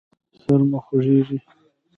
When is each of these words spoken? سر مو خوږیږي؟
سر 0.41 0.59
مو 0.69 0.79
خوږیږي؟ 0.85 1.37